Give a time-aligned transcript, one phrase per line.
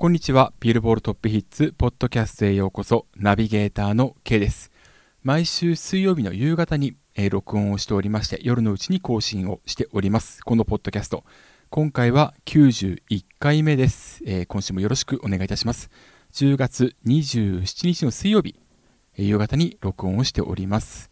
[0.00, 0.54] こんにちは。
[0.60, 4.72] ビルボールトップヒッツ、ポッドキャストへようこそ、ナビゲーターの K です。
[5.22, 10.42] 毎週水曜日の夕方に、えー、録音をしておりまして、夜のうちに更新をしております。
[10.42, 11.24] このポッドキャスト。
[11.68, 14.22] 今回は91回目です。
[14.24, 15.90] えー、今週もよろしくお願いいたします。
[16.32, 18.58] 10月27日の水曜日、
[19.18, 21.10] え、夕方に録音をしております。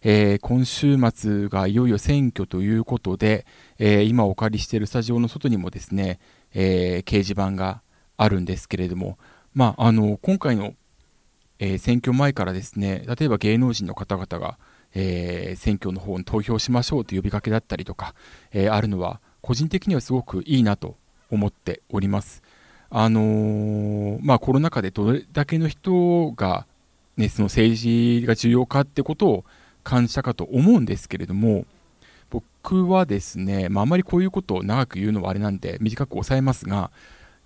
[0.00, 3.44] えー、今週末がいよいよ選挙ということで、
[3.78, 6.20] えー、今お借りしているスタジオの外にもですね、
[6.54, 7.82] えー、掲示板が
[8.22, 9.18] あるんですけれども、
[9.54, 10.74] まあ、あの今回の、
[11.58, 14.58] えー、選挙前からですね例えば芸能人の方々が、
[14.94, 18.14] えー、選挙の方に投票しましょうという呼びかけだったりとか、
[18.52, 20.96] えー、あるのは個人的にはすごくいいなと
[21.30, 22.42] 思っております。
[22.90, 26.66] あの、まあ、コロナ禍でどれだけの人が、
[27.16, 29.44] ね、その政治が重要かってことを
[29.84, 31.64] 感じたかと思うんですけれども
[32.28, 36.90] 僕はですね、まあ、あまりこういうことを長く言うのはあれなんで短く抑えますが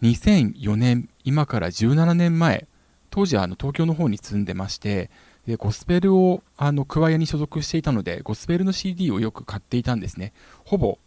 [0.05, 2.67] 2004年、今から17年前、
[3.09, 5.11] 当時はあの東京の方に住んでまして、
[5.47, 10.35] でゴスペルをあのクワイアに所属していたので、ゴスペルの CD をよく買っていたんですね。
[10.67, 10.99] ほぼ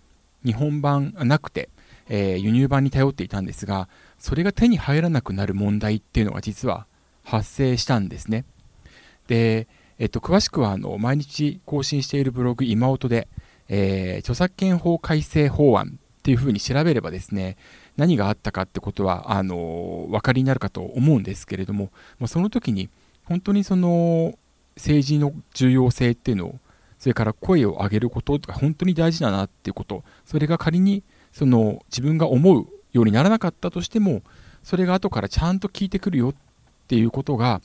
[0.43, 1.69] 日本版なくて、
[2.09, 6.87] えー、輸入版に頼っていたんですが、それが手に入らなくなる問題っていうのが実は
[7.23, 8.45] 発生したんですね。
[9.27, 9.67] で、
[9.99, 13.27] えっと、詳しくはあの毎日更新しているブログ今音で、
[13.69, 17.55] えー、著作権法改正法案っていうふうに調べればですね、
[17.95, 21.89] 何があったかってことはあのお分かりになるかと思うんですけれども、
[22.19, 22.89] まあ、その時に
[23.23, 24.37] 本当にその
[24.75, 26.59] 政治の重要性っていうのを
[26.99, 34.21] それから声を上げることが本当に大事だなっていうことそれが仮にその自分が思うようにならなかったとしても
[34.63, 36.33] それが後からちゃんと聞いてくるよっ
[36.89, 37.61] ていうことが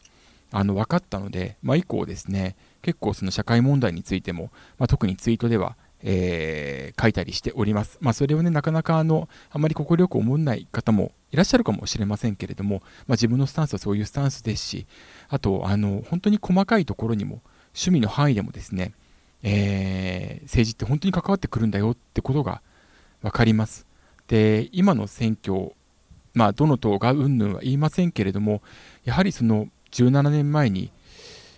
[0.53, 7.99] あの分かったので、まあ、以降ですね結構その社会問題についても、まあ、特にツイートではえー、書いたりしております。
[8.01, 14.87] まあ、それをね、なかなかあの、あまり快く思わない方もいらっしゃるかもしれませんけれども、まあ、自分のスタンスはそういうスタンスですし、
[15.29, 17.41] あと、あの、本当に細かいところにも、
[17.75, 18.93] 趣味の範囲でもですね、
[19.43, 22.63] えー、政治って本当に関わってくるんだよってことが
[23.23, 23.87] 分かります。
[24.29, 25.73] で、今の選挙、
[26.35, 28.63] まあ、どの党がうんぬんは言いませんけれども、
[29.05, 30.93] やはりその17年前に、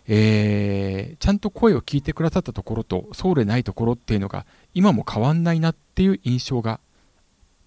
[0.07, 4.45] えー、ちゃんと声を聞いてくださったところとそうでないところっていうのが
[4.75, 6.81] 今も変わんないなっていう印象が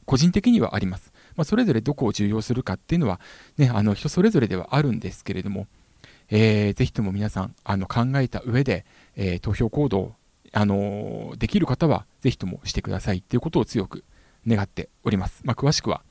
[0.06, 1.12] 個人的にはあります。
[1.36, 3.20] まあ、それぞれどこを重要するかっていうのは、
[3.58, 5.68] ね、あの人それぞれではあるんですけれども、
[6.30, 10.14] えー、ぜひとも皆さんあの考えた上で、えー、投票行動、
[10.54, 14.04] あのできる方はぜひともしてくださいということを強く
[14.48, 15.42] 願っております。
[15.44, 16.02] まあ、詳しくは、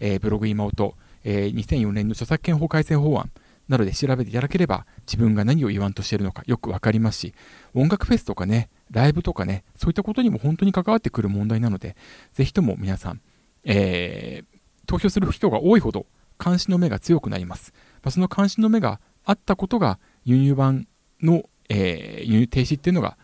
[0.00, 0.94] えー、ブログ今音、
[1.24, 3.30] えー、2004年の著作権法改正法案、
[3.72, 7.34] なので調べていただければ自分が何を言わんとしているのかよくわかりますし、
[7.72, 11.96] 音楽フェスとかね、ライブとかね、そういったことにも本当に関わってくる問題なので、
[12.34, 13.22] ぜひとも皆さん、
[13.64, 16.04] えー、投票する人が多いほど
[16.38, 17.72] 監視の目が強くなります。
[18.02, 20.86] まあ、その監視の目があったことが輸入版
[21.22, 23.16] の、えー、輸入停止っていうのが、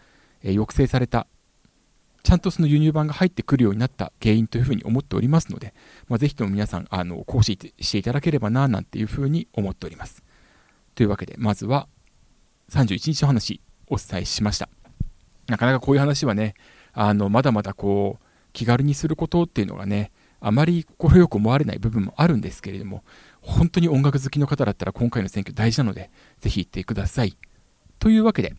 [0.42, 1.26] えー、抑制された
[2.22, 5.72] ちゃんとその輸入版が入ってくるようになった原因というふうに思っておりますので、
[6.08, 10.22] まあ、ぜひとも皆さん、あの、講師していただければな、なんていうふうに思っております。
[10.98, 11.86] というわけで、まずは
[12.70, 14.68] 31日の話、お伝えしました。
[15.46, 16.54] なかなかこういう話はね、
[16.92, 20.10] あの、まだまだこう、気軽にすることっていうのがね、
[20.40, 23.04] あまり快く思われない部分もあるんですけれども、
[23.40, 26.10] 本当に音楽好きの方だったら今回の選挙大事なので、
[26.40, 27.36] ぜひ行ってください。
[28.00, 28.56] というわけで、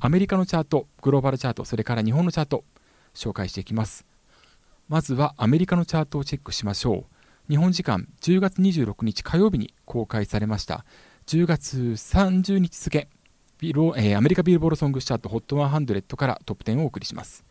[0.00, 2.62] アメリカのチャート、グローバルチャート、それから日本のチャート、
[3.14, 4.04] 紹介していきます。
[4.86, 7.20] まずはアメリカのチャートをチェックしましょう。
[7.50, 10.84] 日本時間10月26日火曜日に公開されました
[11.30, 13.06] 10月30日付
[13.60, 17.44] ビロ、えー、アメリカビルボードソングチャート HOT100 からトップ10をお送りします。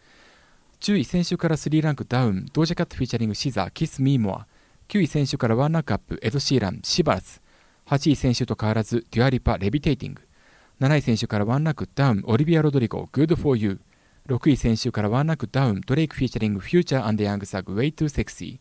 [0.81, 4.47] 10位先週から3ランクダウンドージャキャット featuring シザー Kiss Me More
[4.89, 7.39] 9位先週から1ランクアップエド・シーラン Shivers
[7.88, 10.23] 8位先週と変わらずデュアリパ Levitating
[10.81, 13.79] 7位先週から1ランクダウンオリビア・ロドリゴ Good for You
[14.28, 18.59] 6位先週から1ランクダウンドレイク featuring フューチャーヤングサグ Way Too Sexy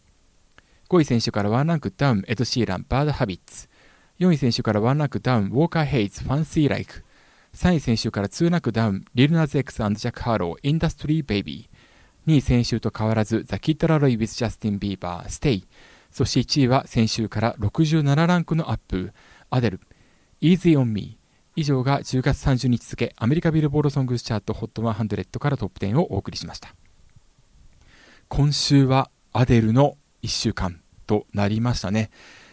[0.88, 3.68] 5位先週から1ランクダウンエド・シーラン Bad Habits
[4.18, 7.04] 4位先週から1ランクダウン、ウォーカー・ヘイズ、 Fancy Like。
[7.54, 12.32] 3位先週から2ランクダウン、リルナズ・エクスジャック・ハロー、 Industry Baby。
[12.32, 15.64] 2位先週と変わらず、ザ・キッド・ラロイ・ウィズ・ジャスティン・ビーバー、 Stay。
[16.10, 19.12] そして1位は先週から67ランクのアップ、
[19.50, 19.80] アデル、
[20.40, 21.18] Easy on Me。
[21.54, 26.74] 以上が10月30日付、アメリカビルボードソングスチャート HOT100 からトップ10をお送りしました。
[28.28, 32.10] 今週はアデルの1週間となりましたね。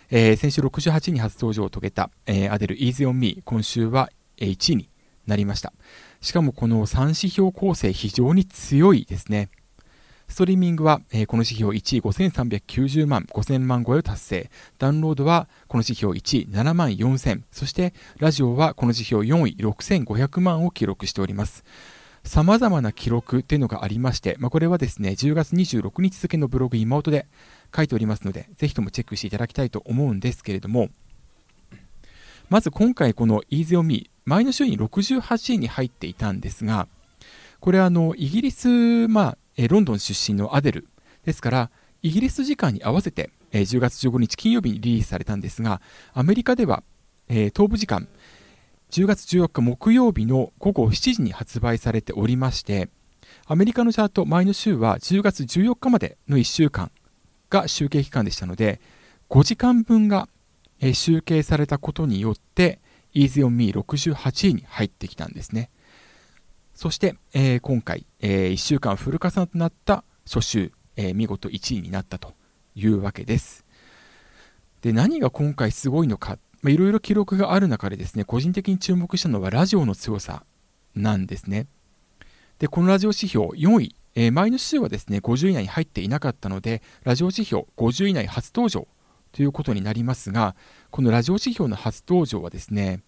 [0.10, 4.90] えー、先週68位に初登場を遂げた、えー、アデル Easy on Me 今週は1位に
[5.25, 5.74] なりました
[6.22, 9.50] しかもこの3指標構成非常に強いですね
[10.28, 14.50] ストリーミングは、えー、この指標1位5390万、5000万超えを達成。
[14.80, 17.44] ダウンロードはこの指標1位7万4000。
[17.51, 21.63] そしてラジオはこの指標4位6500万を記録しております。
[22.25, 27.27] 様々な記録っていうのがありまして、まあ、これはですね、10月26日付のブログ今音で
[27.74, 30.89] 書いておりますので、ぜひともチェックしていただきたいと思うんですけれども、
[32.50, 36.88] まず今回この Easy on Me、前の週に68位に入っていたんですが、
[37.60, 40.88] これはあの、イギリス、まあ、えロンドン出身のアデル
[41.25, 45.81] ですから、イギリス時間に合わせて、え10月15日金曜日にリリースされたんですが、
[46.13, 46.83] アメリカでは、
[47.30, 48.07] え東部時間、
[48.95, 52.88] 10月14日木曜日の午後7時に発売されておりまして、
[53.45, 56.89] アメリカのチャート前の週は10月14日までの1週間
[57.50, 58.80] が集計期間でしたので、
[59.30, 60.30] 5時間分が
[60.94, 62.80] 集計されたことによって、
[63.13, 65.71] Easy on Me68 位に入ってきたんですね。
[66.74, 72.33] そして、えー、今回、えー、1週間フル加算となった初週、えー、見事1位になったと
[72.75, 73.65] いうわけです。
[74.81, 76.38] で、何が今回すごいのか、
[76.69, 80.44] いろいろ記録がある中でですね、個人的に注目したのはラジオの強さ
[80.95, 81.67] なんですね。
[82.59, 88.88] で、このラジオ指標4位、えー、前の週はですね、50位以内に入っていなかったので、ラジオ指標50位以内初登場
[89.31, 90.56] ということになりますが、
[90.91, 93.01] このラジオ指標の初登場はですね、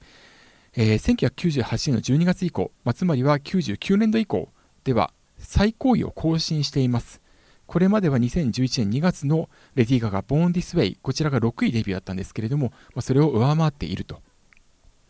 [0.75, 4.49] えー、1998年の12月以降、まあ、つまりは99年度以降
[4.83, 7.21] では最高位を更新しています。
[7.67, 14.21] これまでは2011年2月のレディー・ガガ、ボーン・ディス・ウェイ、こちらが6位デビューだったんですけれども、まあ、それを上回っていると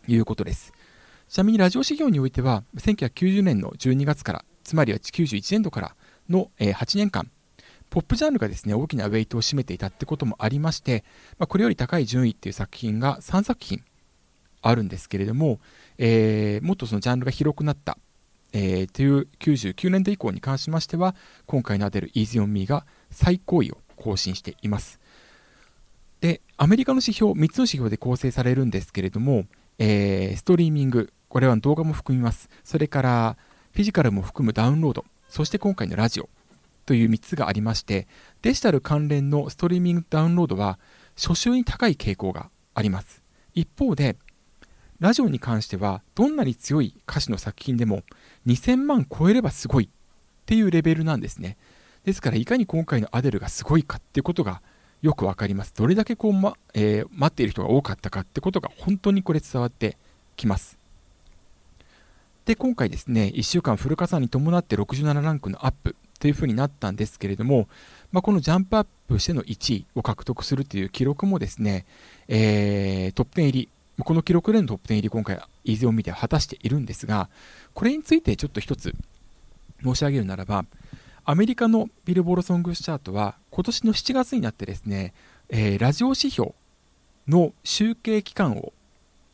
[0.07, 0.73] いうことです。
[1.29, 5.95] ちなみにラジオ指標においては、1990年の12月から、つまりは91年度から
[6.29, 7.29] の8年間、
[7.91, 11.03] ポップジャンルがですね、大きなウェイトを占めていたってこともありまして、
[11.37, 13.83] まあ、これより高い順位っていう作品が3作品
[14.63, 15.59] あるんですけれども、
[15.99, 17.99] えー、もっとそのジャンルが広くなった、
[18.53, 21.15] えー、という99年度以降に関しましては、
[21.45, 24.99] 今回のアデル Easy on Me が最高位を更新しています。
[26.21, 29.45] で、アメリカの指標、3つの指標で構成されるんですけれども、
[29.79, 32.49] えー、ストリーミング、これは動画も含みます。
[32.63, 33.37] それから、
[33.73, 36.29] フィジカルも含むダウンロード、そして今回のラジオ
[36.85, 38.07] という3つがありまして、
[38.41, 40.79] デジタル関連のストリーミングダウンロードは
[41.15, 43.21] 初週に高い傾向があります。
[43.53, 44.15] 一方で、
[44.99, 48.01] ラジオに関してはどんなに強い歌詞の作品でも
[48.47, 49.89] 2000万超えればすごいっ
[50.45, 51.57] ていうレベルなんですね。
[52.03, 54.61] ですからいかに今回のアデルがすごいかっていうことが
[55.01, 55.73] よくわかります。
[55.75, 59.97] どれだけこう、まえー、待っている人が多かったかってことが本当にこれ伝わって
[60.35, 60.79] きます。
[62.45, 67.67] で今回ですね1週間フル加算に伴って67ランクのアップというふうになったんですけれども、
[68.11, 71.85] まあ、このジャンプアップしての1位を獲得するという記録もですね、
[72.29, 73.69] えー、トップ10入り
[74.03, 77.29] この記録でのトップ10入り今回、 Easy on Me では果たしているんですが、
[77.73, 78.93] これについてちょっと一つ
[79.83, 80.65] 申し上げるならば、
[81.25, 85.13] アメリカのビルボードソングスチャートは今年の7月になってですね、
[85.49, 86.53] えー、ラジオ指標
[87.27, 88.71] の集計期間を、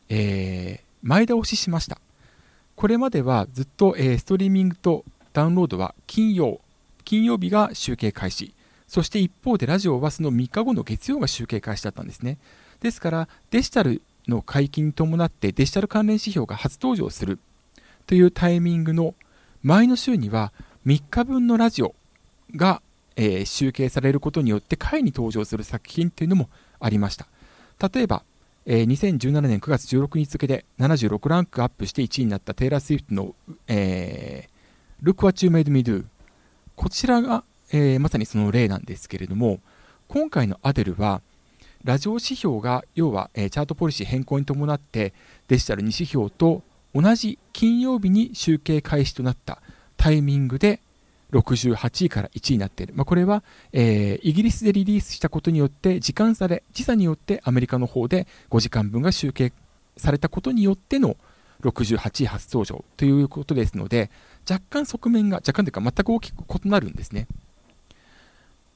[0.08, 1.98] えー、前倒ししました。
[2.74, 6.60] これまではずっと、えー、ストリーミングとダウンロードは金曜、
[7.04, 8.54] 金曜日が集計開始。
[8.88, 12.38] そして一方でラジオはその3日後の月曜が集計開始だったんですね。
[12.80, 17.38] ですからデジタルの解禁に伴ってデジタル関連指標が初登場する。
[18.06, 19.14] というタイミングの
[19.62, 20.52] 前の週には
[20.86, 21.94] 3日分のラジオ
[22.54, 22.82] が、
[23.16, 26.50] えー、集計されることによって下位に登場する作品というのも
[26.80, 27.26] ありました。
[27.92, 28.22] 例えば、
[28.66, 33.34] えー、2017年9月16日付で76ランクアップして1位になったテイラー・スウィフトの、
[33.68, 36.04] えー、Look What You Made Me Do
[36.76, 39.60] こちらが、えー、まさにその例なんですけれども
[40.08, 41.20] 今回のアデルは
[41.84, 45.12] ラジオ指標が要は、え、チャートポリシー変更に伴って
[45.48, 46.62] デジタル2指標と
[46.94, 49.60] 同じ金曜日に集計開始となった
[49.98, 50.80] タイミングで
[51.32, 59.52] 68位から1位になっている、まあ、これは、えー、イギリスでリリースしたことによって時間差で時差によってアメリカの方で5時間分が集計
[59.96, 61.16] されたことによっての
[61.62, 64.10] 68位初登場ということですので
[64.48, 67.26] 若干側面が若干というか全く大きく異なるんですね、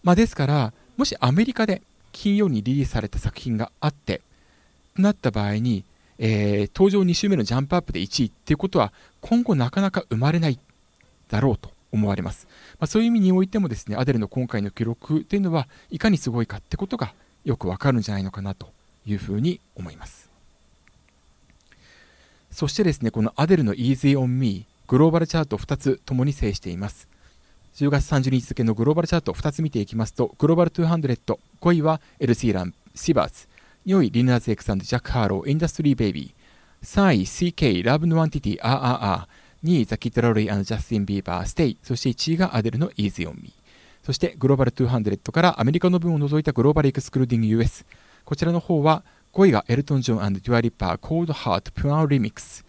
[0.02, 4.20] まあ、ですからもしアメリカで金曜にリリースされた作品があって
[4.96, 5.84] となった場合に、
[6.18, 10.58] えー、登場2週目のジャンプアップで1位っていうことは今後なかなか生まれない
[11.28, 18.70] だろうと思われます、まあ、そういう意味においてもですねアデルの今回の記録っていうのはいかにすごいかってことがよくわかるんじゃないのかなと
[19.06, 20.28] いうふうに思います。
[22.50, 27.08] そしてですねこのアデルの Easy on Me グローバルチャート2つともに制しています。
[27.78, 33.46] 10月30日付のグローバルチャート2つ見ていきますと、グローバル200、5位はエド・シーラン、 Shivers、
[33.86, 43.52] 4位リナーズ X& ジャック・ハーロー、 Industry Baby、3位 CK、 Love Nwantiti、Ah Ah Ah、2位ザ・キッド・ラロイ with ジャスティン・ビーバー、 Stay、そして1位がアデルの Easy on Me。
[44.02, 47.86] そしてグローバル200からアメリカの分を除いたグローバルエクスクルーディング US。
[48.24, 52.64] こちらの方は5位がエルトン・ジョンデュアリッパー、 Cold Heart、PNAU Remix。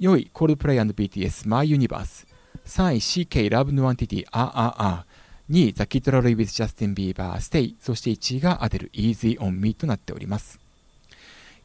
[0.00, 2.26] 4位、コールドプレイ &BTS、 My Universe。
[2.66, 5.54] 3位、CK、 Love Nwantiti、Ah Ah Ah。
[5.54, 7.76] 2位、ザ・キッド・ラロイ with ジャスティン・ビーバー、 Stay。
[7.78, 10.58] そして1位がアデル、Easy on Me となっております。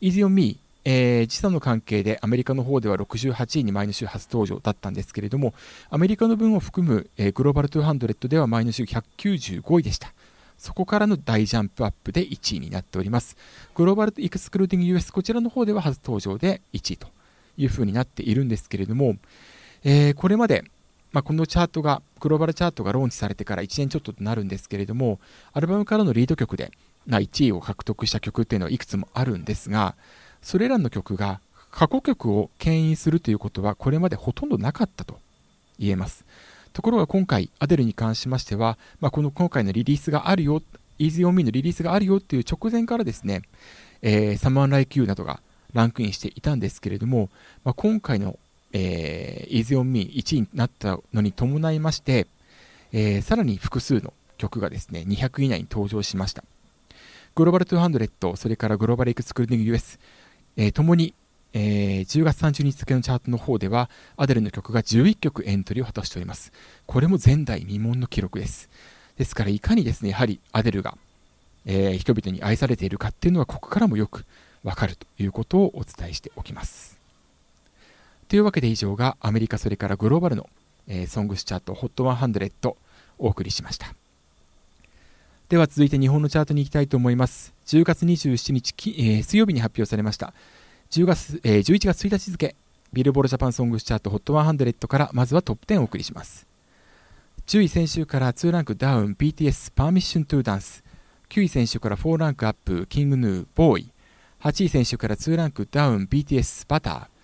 [0.01, 5.53] Easy on Me、えー、時差の関係でアメリカの方では68位に前の週初登場だったんですけれども、
[5.89, 10.13] アメリカの分を含む、えー、グローバル200では前の週195位でした。
[10.57, 13.37] そこからの大ジャンプアップで1位になっております。
[13.75, 17.07] グローバルエクスクルーディング US こちらの方では初登場で1位と
[17.57, 19.15] いうふうになっているんですけれども、
[19.85, 20.65] えー、これまで、
[21.11, 25.19] まあ、このチャートが、グローバルチャートがローンチされてから1年ちょっととなるんですけれども、
[25.53, 26.71] アルバムからのリード曲で、
[27.07, 29.95] ま、1位を獲得した曲っていうのはいくつもあるんですが、
[30.41, 35.19] それらの曲が過去曲を牽引するということはこれまでほとんどなかったと
[35.77, 36.25] 言えます。
[36.73, 40.61] ところが今回、アデルに関しましては、まあ、この今回のリリースがあるよ、
[40.99, 43.41] Easy on Me のリリースがあるよっていう直前からですね、
[44.01, 45.41] えー、Someone Like You などが
[45.73, 47.29] ランクインしていたんですけれども、
[47.63, 48.37] まあ、今回の、
[48.73, 52.27] えー、Easy on Me 1位になったのに伴いまして、
[52.91, 56.43] えー、さらに複数の曲がですね、200以内に登場しました。
[57.35, 59.99] グローバル200、それからグローバルエクスクルーディング US、
[60.57, 61.13] えー、ともに
[61.53, 66.51] えー、10月30日付のチャートの方では、アデルの曲が11曲エントリーを果たしております。
[66.85, 68.69] これも前代未聞の記録です。
[69.17, 70.97] ですから、いかにですね、やはりアデルが、
[71.65, 74.25] えー、人々に愛されているかっていうのは、ここからもよく
[74.63, 76.98] わかるということをお伝えしておきます。
[78.29, 80.47] というわけで以上がアメリカ、それからグローバルの、
[80.87, 82.75] えー、ソングスチャート HOT100
[83.17, 83.95] お送りしました。
[85.49, 87.55] では続いて日本のチャートに行きたいと思います。
[87.65, 90.35] 10月27日、えー、水曜日に発表されました。
[90.91, 92.55] 10月、えー、11月1日付、
[92.93, 96.45] ビルボールジャパンソングスチャート HOT100 からまずはトップ10をお送りします。
[97.47, 100.83] 10位先週から2ランクダウン BTS Permission to Dance
[101.29, 103.91] 9位先週から4ランクアップ King Gnu Boy
[104.41, 107.18] 8位先週から2ランクダウン BTS Butter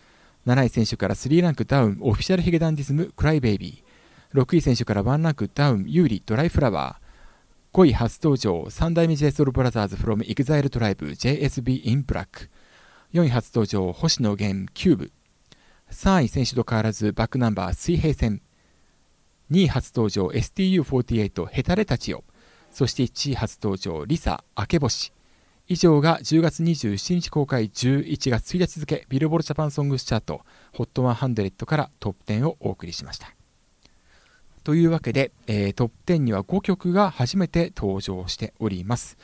[0.45, 12.49] 7位先週から3ランクダウンオフィシャルヒゲダンディズム Cry Baby 6位先週から1ランクダウン優里ドライフラワー5位初登場3代目 J SOUL BROTHERS from EXILE TRIBE JSB in Black
[13.15, 15.11] 4位初登場、星野源 Cube。
[15.89, 18.41] 3位先週と変わらずバックナンバー水平線。
[19.51, 22.25] 2位初登場 STU48 ヘタレたちよ。
[22.71, 25.13] そして1位初登場リサ明け星。
[25.67, 30.41] 以上が10月27日公開11月1日付ビルボールジャパンソングスチャート
[30.73, 33.33] HOT100 からトップ10をお送りしました。
[34.63, 39.17] というわけで、えー、トップ10には5曲が初めて登場しております。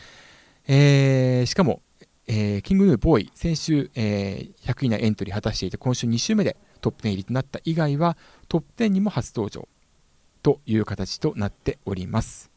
[0.67, 1.81] えー、しかも
[2.27, 8.15] えー、キングヌーボーイ、先週、えー、100位内エントリー果たしていて、今週2週目でトップ10入りとなった以外は、
[8.47, 9.67] トップ10にも初登場
[10.43, 12.50] という形となっております。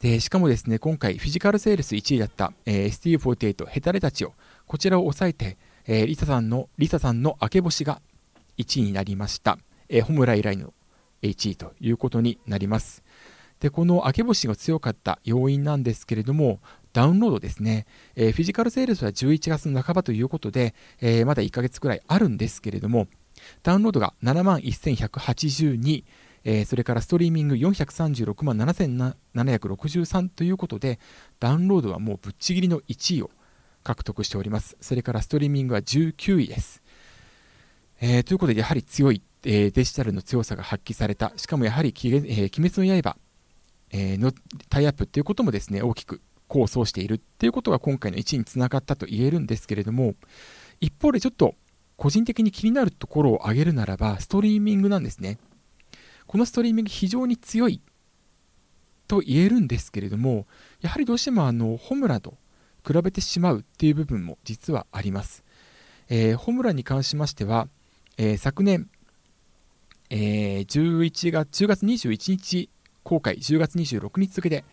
[0.00, 4.34] でしかもですね、今回、フィジカルセールス1位だった、えー、STU48 ヘタレたちを、
[4.66, 8.02] こちらを抑えて、えー、リサさんの、リサさんの明け星が
[8.58, 9.58] 1位になりました。
[9.88, 10.74] えー、ホムライライの
[11.22, 13.02] 1位ということになります。
[13.60, 16.60] で、この明け星が強かった要因なんですけれども、
[16.92, 17.86] ダウンロードですね、
[18.16, 23.06] えー、フィジカルセールスは11月の半ばということで、えー、まだ1ヶ月くらいあるんですけれども、
[23.62, 26.04] ダウンロードが7万1182、
[26.48, 31.00] えー、それからストリーミング436万7763ということで、
[31.40, 33.30] ダウンロードはもうぶっちぎりの1位を
[33.82, 34.76] 獲得しております。
[34.80, 36.84] それからストリーミングは19位です。
[38.00, 43.16] えー、ということで、やはり強い、えー、デジタルの強さが発揮された、しかもやはり、えー、鬼滅の刃、
[43.90, 44.32] えー、の
[44.68, 50.14] タイアップということもですね、大きく構想しているっていうことが今回の1位につながったと言えるんですけれども、
[50.80, 51.56] 一方でちょっと
[51.96, 55.38] 個人的に気になるところを挙げるならば、ストリーミングなんですね。
[56.26, 57.80] このストリーミング非常に強い
[59.08, 60.46] と言えるんですけれども、
[60.80, 62.36] やはりどうしてもあの、ホムラと
[62.86, 65.44] 比べてしまうっていう部分も実はあります。
[66.08, 67.68] えー、ホムラに関しましては、
[68.16, 68.88] えー、昨年、
[70.10, 72.70] えー、11月、10月21日
[73.02, 74.64] 公開、10月26日付で、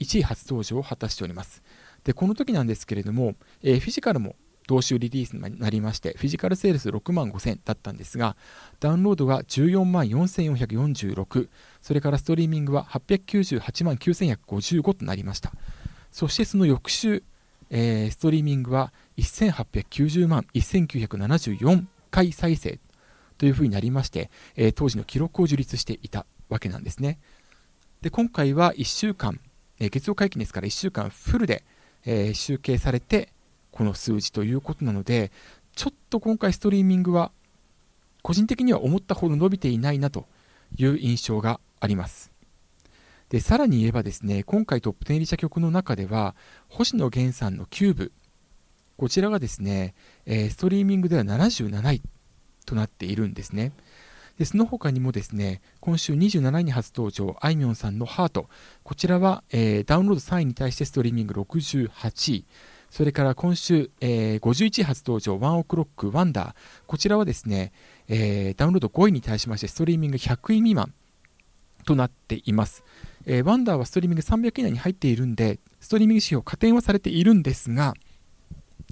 [0.00, 1.62] 1位初登場を果たしております。
[2.04, 8.36] で、この時なんですけれども、えー、フィジカルも同種リリースになりまして、フィジカルセールス6万5000だったんですが、
[8.80, 11.48] ダウンロードが14万4446、
[11.80, 15.52] それからストリーミングは898万9155となりました。
[16.10, 17.22] そしてその翌週、
[17.70, 22.78] えー、ストリーミングは1890万1974回再生
[23.38, 27.18] というふうになりまして、えー、当時の記録を樹立していたわけなんですね。
[28.02, 29.40] で今回は1週間
[29.78, 31.64] えー、月曜会期ですから1週間フルで、
[32.04, 33.30] え、集計されて
[33.76, 35.30] この数字ということなので
[35.74, 37.30] ちょっと今回ストリーミングは
[38.22, 40.24] 個人的には思ったほど伸びていないなと
[40.76, 42.32] いう印象があります
[43.28, 46.36] で、さらに言えばですね、今回トップ10入りした曲の中では、
[46.68, 48.12] 星野源さんのキューブ、
[48.96, 49.94] こちらがですね、
[50.26, 52.02] え、ストリーミングでは77位
[52.64, 53.72] となっているんですね。
[54.38, 58.48] でその他にもですね、今週27位に初登場、あいみょんさんのハート。
[58.84, 62.44] こちらは、えー、ダウンロード3位に対してストリーミング68位。
[62.90, 66.54] それから今週、えー、51位初登場、ワンオクロック Wonder。
[66.86, 67.72] こちらはですね、
[68.08, 70.92] えー、ダウンロード5位に対しまして、ストリーミング100位未満
[71.84, 72.84] となっています。
[73.26, 77.94] えー、 Wonder はストリーミング300位以内に入っているんで、ストリーミング指標加点はされているんですが、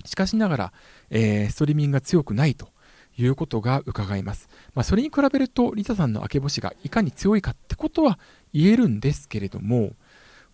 [0.04, 0.72] しかしながら、
[1.10, 2.68] えー、ストリーミングが強くないと
[3.16, 4.48] いうことが伺えます。
[4.74, 8.18] まあ、それに比べると、リタさんの明け星がいかに強いかってことは
[8.52, 9.92] 言えるんですけれども、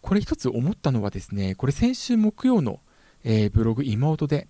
[0.00, 2.80] これ一つ思ったのはですね、これ先週木曜の、
[3.24, 4.46] えー、ブログ妹で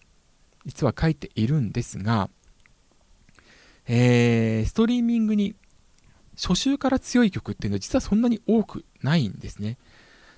[0.66, 2.28] 実は書いているんですが、
[3.86, 5.54] えー、ストリーミングに
[6.36, 9.78] 初週から強い曲っていうのは実はそんなに多くないんですね。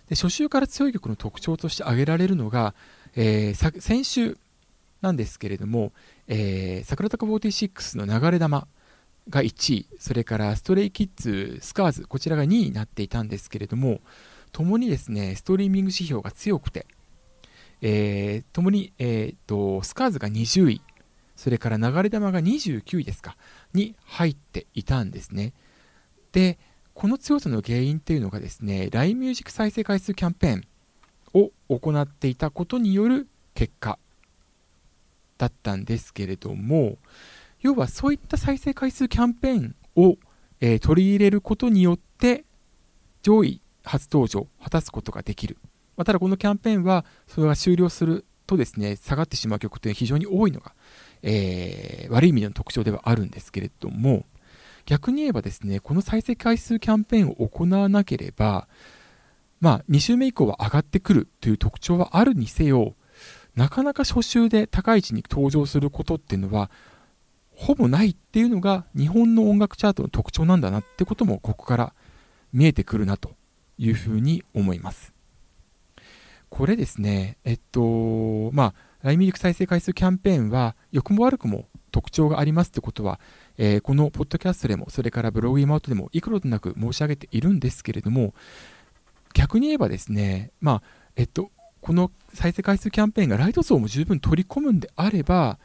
[0.08, 2.74] で初週から強い曲の特徴として挙げられるのが、
[3.14, 4.38] えー、先週
[5.00, 5.92] なんですけれども、
[6.28, 8.66] えー、桜坂46の流れ玉
[9.28, 14.00] が1位、それからストレイキッズ、スカーズ、こちらが2位になっていたんですけれども、
[14.52, 16.86] ともにですね、ストリーミング指標が強くて、
[17.82, 20.82] えー、ともに、えーと、スカーズが20位、
[21.34, 23.36] それから流れ玉が29位ですか、
[23.74, 25.52] に入っていたんですね。
[26.30, 26.58] で、
[26.94, 30.64] この強さの原因っていうのがですね、LINE ミュージック再生回数キャンペーン
[31.34, 33.98] を行っていたことによる結果
[35.38, 36.98] だったんですけれども、
[37.60, 40.16] 要はそういった再生回数キャンペーンを、
[40.60, 42.44] えー、取り入れることによって、
[43.22, 45.58] 上位初登場を果たすことができる。
[45.96, 50.74] まあ、ただこのキャンペーンは、それが終了するとですね、下がってしまう曲というのは非常に多いのが、
[51.22, 54.24] えー、悪い意味での特徴ではあるんですけれども、
[54.86, 58.68] 逆に言えばですね、この再生回数キャンペーンを行わなければ、
[59.60, 62.94] まあ、2週目以降は上がってくるという特徴はあるにせよ、
[63.54, 66.70] なかなか初週で高い位置に登場することっていうのは、
[67.54, 71.94] ほぼないっていうのが日本の音楽チャートの特徴なんだなってこともここから
[72.52, 73.36] 見えてくるなと
[73.78, 75.12] いうふうに思います。
[76.52, 83.20] これですね、えっと、まあ、ライミリク再生回数キャンペーンは良くも悪くも特徴がありますってことは、
[83.56, 88.34] えー、このポッドキャストでも、それからブログイマウトでも幾度となく申し上げているんですけれども、
[89.32, 90.82] 逆に言えばですね、まあ、
[91.16, 95.58] えっと、この再生回数キャンペーンがライト層も十分取り込むんであれば、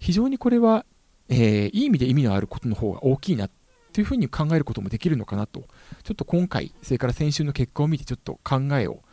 [0.00, 0.84] 非常にこれは、
[1.28, 3.48] えー、いい意味で意味のあることの方が大きいな
[3.92, 5.60] というふうに考えることもできるのかなと、
[6.02, 9.04] ちょっと今回、それから先週の結果を見て、ちょっと考えを、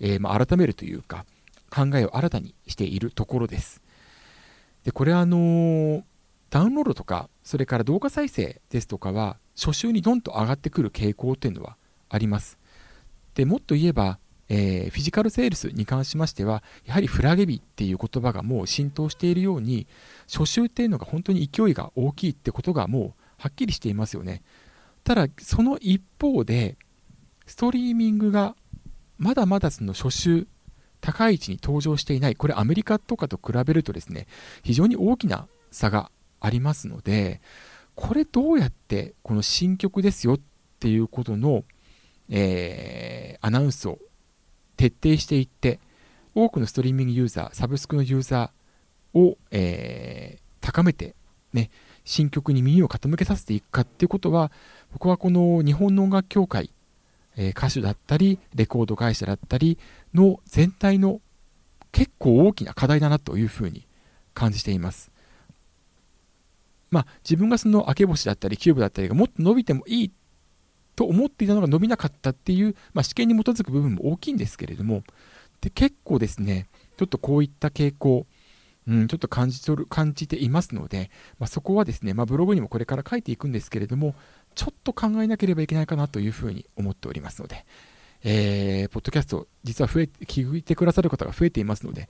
[0.00, 1.24] えー、まあ、改めるというか、
[1.70, 3.82] 考えを新たにしているところです。
[4.84, 6.02] で、これはあのー、
[6.50, 11.76] ダウンロードとか、それから動画再生ですとかは、初週にどんと上がってくる傾向というのは
[12.08, 12.58] あります。
[13.34, 19.86] でもっと言えば、えー、フィジカルセールスに関しましては、やはりフラゲビっていう言葉がもう浸透しているように、
[20.26, 24.42] 初週っていうのが本当に勢いが大きいってことがもうはっきりしていますよね。
[25.04, 26.76] ただ、その一方で、
[27.46, 28.56] ストリーミングが
[29.18, 30.46] まだまだその初週、
[31.00, 34.26] 高い位置に登場していない、これアメリカとかと比べるとですね、
[34.62, 37.40] 非常に大きな差がありますので、
[37.94, 40.40] これどうやってこの新曲ですよっ
[40.78, 41.64] ていうことの、
[42.30, 43.98] えー、アナウンスを
[44.76, 45.80] 徹底していって、
[46.34, 51.16] 多くのストリーミングユーザー、サブスクのユーザーを、えー、高めて、
[51.52, 51.70] ね、
[52.04, 54.52] 新曲に耳を傾けさせていくかっていうことは、
[54.92, 56.70] 僕はこの日本の音楽協会、
[57.38, 59.78] え、歌手だったり、レコード会社だったり
[60.12, 61.20] の全体の
[61.92, 63.86] 結構大きな課題だなというふうに
[64.34, 65.10] 感じています。
[66.90, 70.12] まあ、自分がその明け星だったりキューブだったりがもっと伸びてもいい
[70.96, 75.04] と思っていたのが伸びなかったっていう、まあ、試験に基づく部分も大きいんですけれども、
[75.60, 78.26] で結構ですね、ちょっとこういった傾向、
[78.88, 84.14] うん、ちょっと感じ取る感じていますので、まあ、そこはですね、まあ、ブログにもこれから書いていくんですけれども、
[84.58, 87.64] ちょっと考えなければいけないかなというふうに思っておりますので、
[88.24, 92.08] えー、ポッドキャスト、実は増え、聞いてくださる方が増えていますので、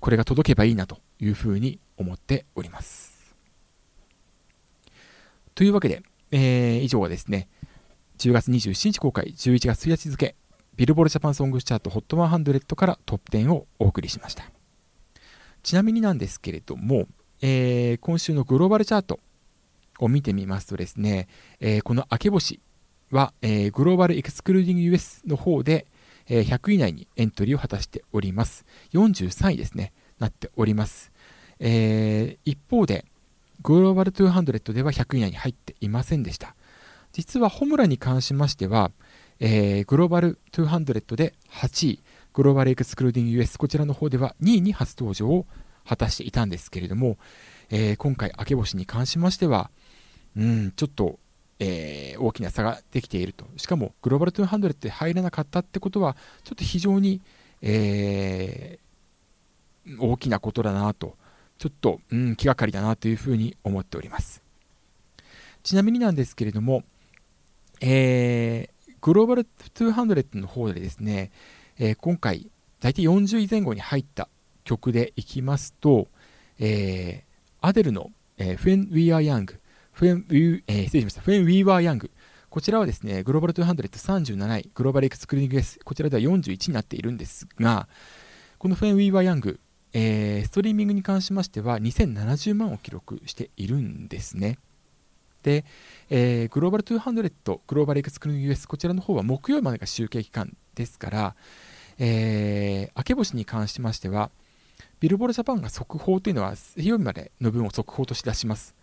[0.00, 3.36] これが届けばいいなというふうに思っております。
[5.54, 7.48] というわけで、えー、以上はですね、
[8.16, 10.34] 10月27日公開、11月1日付、
[10.76, 14.44] ビルボールジャパンソングチャート HOT100 からトップ10をお送りしました。
[15.62, 17.08] ちなみになんですけれども、
[17.42, 19.20] えー、今週のグローバルチャート
[20.00, 21.28] を見てみますとですね、
[21.60, 22.60] えー、この明け星
[23.10, 25.86] は、えー、グローバルエクスクルーディング US の方で、
[26.28, 28.64] え100位以内にエントリーを果たしております。
[28.92, 31.10] 43位ですね、なっております。
[31.58, 33.04] え一方で、
[33.62, 36.54] グローバル200では100位以内に入っていませんでした。
[37.12, 38.92] 実はホムラに関しましては、
[39.40, 45.46] えー、グローバル200で8位、グローバルエクスクルーディング US、こちらの方では2位に初登場を
[45.84, 47.18] 果たしていたんですけれども、
[47.70, 49.70] えー、今回、明け星に関しましては、
[50.36, 51.18] うん、ちょっと、
[51.58, 53.46] えー、大きな差ができていると。
[53.56, 57.20] しかも、グローバル200って入らなかったってことは、ちょっと非常に、
[57.62, 61.16] えー、大きなことだなと、
[61.58, 64.42] ちょっと、うん、気がかりだなというふうに思っております。
[65.62, 66.84] ちなみになんですけれども、
[67.80, 71.30] えー、グローバル200の方でですね、
[71.78, 74.28] えー、今回、大体40位前後に入った
[74.64, 76.08] 曲でいきますと、
[76.58, 79.59] えー、アデルの、えー、When We Are Young、
[80.00, 82.10] When We,、えー、失礼しました、When We Were Young、
[82.48, 87.86] こちらはですね、グローバル20037位、グローバルエクスクリーニング S、こちらでは41になっているんですが、
[88.56, 89.58] この When We Were Young、
[89.92, 94.58] えー、ストリーミングに関しましては2070万を記録しているんですね。
[95.42, 95.66] で、
[96.08, 101.36] えー、グローバル200、グローバルエクスクルーニング US、こちらの方は木曜までが集計期間ですから、
[101.98, 104.30] えー、明け星に関しましては、
[104.98, 108.79] ビルボールジャパンが速報というのは水曜日までの分を速報として出します。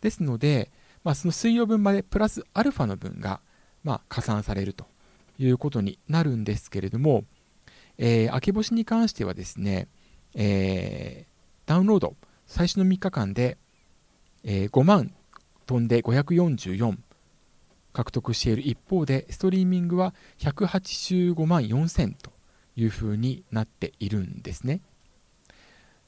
[0.00, 0.70] ですので、
[1.04, 3.40] まあ、その水曜分までプラスアルファの分が、
[3.82, 4.86] まあ、加算されると
[5.38, 7.24] いうことになるんですけれども、
[7.98, 9.88] えー、明け星に関してはですね、
[10.34, 13.58] えー、ダウンロード、最初の3日間で、
[14.44, 15.14] えー、5万
[15.66, 16.96] 飛んで544
[17.92, 22.32] 獲得している一方で、ストリーミングは185万4000と
[22.76, 24.80] いうふうになっているんですね。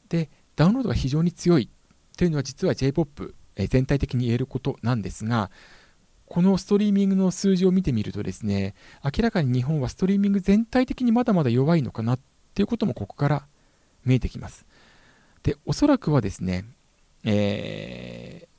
[0.09, 1.69] で、ダウンロードが非常に強い
[2.17, 5.51] というのは実は J-POP え全体的に言えることなんですが、
[6.27, 12.19] このストリーミングの数字を見てみるとですね、明らかに日本はストリーミング全体的にまだまだ弱いのかなっ
[12.55, 13.47] ていうこともここから
[14.05, 14.65] 見えてきます。
[15.43, 16.65] で、おそらくはですね、
[17.25, 18.53] えー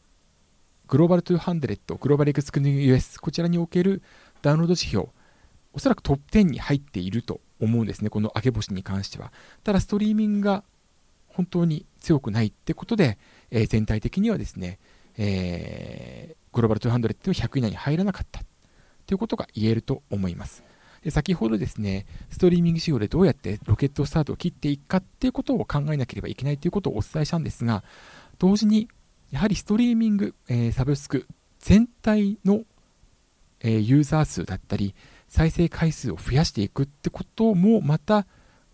[0.94, 4.04] グローバル200、グローバルエクスクリー US、こちらにおける
[4.44, 5.08] ダウンロード指標、
[5.74, 9.32] おそらくトップ10に入っていると思うんですね、この明け星に関しては。
[9.64, 10.64] ただ、ストリーミングが
[11.34, 13.18] 本当に強くないってことで、
[13.52, 14.80] えー、全体的にはですね、
[15.18, 18.42] えー、グローバル200っていうのは100以内に入らなかった
[19.06, 20.64] ということが言えると思います。
[21.04, 27.84] で先ほどですね、ストリーミング仕様でどうやってロケットスタートを切っていくかっていうことを考えなければいけないということをお伝えしたんですが、
[28.40, 28.88] 同時に
[29.32, 31.28] やはりストリーミング、えー、サブスク
[31.60, 32.62] 全体の、
[33.62, 34.96] え、ユーザー数だったり、
[35.28, 38.28] 再生回数を増やしていくってこともまた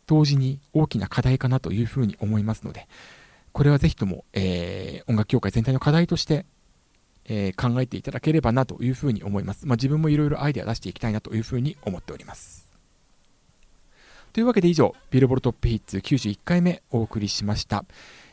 [0.10, 2.88] 同時に大きな課題かなというふうに思いますので、
[3.52, 6.48] これはぜひとも、えー、音楽協会全体の課題として、
[7.26, 9.68] えー、考えていただければなというふうに思います。
[9.68, 12.72] まあ、自分もいろいろアイデア出していきたいなというふうに思っております。
[14.34, 17.86] というわけで以上、ビルボルトップヒッツ91回目お送りしました。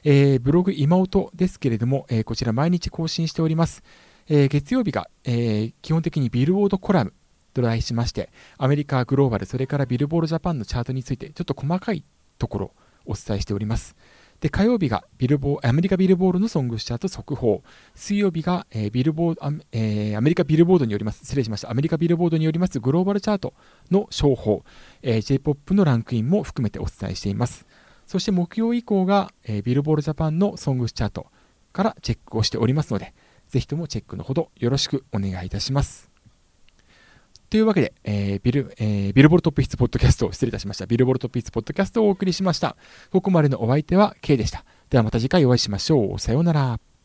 [0.03, 3.83] えー、ブログ今音ですけれども、えー、こちら毎日更新しております。
[4.29, 7.13] えー、月曜日が、え基本的にビルボードコラム
[7.57, 12.05] と題しまして、アメリカグローバル、それからビルボードジャパンのチャートについて、ちょっと細かい
[12.39, 12.73] ところ
[13.07, 13.97] お伝えしております。
[14.41, 17.63] で、火曜日がビルボアメリカビルボードのソングスチャート速報。
[17.95, 21.71] 水曜日が、えー、ビルボードア、えー、アメリカビルボードによります、失礼しました。
[21.71, 23.55] アメリカビルボードによりますグローバルチャート
[23.91, 24.63] の商法、
[25.01, 27.67] えー、J-POP のランクインも含めてお伝えしています。
[28.07, 31.29] そして木曜以降が、えー、ビルボールジャパンのソングスチャート
[31.73, 33.15] からチェックをしておりますので、
[33.49, 36.16] ぜひともチェックのほどよろしくお願いいたします。
[37.49, 40.87] というわけで、えー、ビル、えー、ビルボルトップヒッツポッドキャストを失礼いたしました。
[40.87, 42.77] ビルボルトップヒッツポッドキャストをお送りしました。
[43.13, 44.65] ここまでのお相手は K でした。
[44.91, 46.19] ではまた次回お会いしましょう。
[46.19, 46.96] さようなら。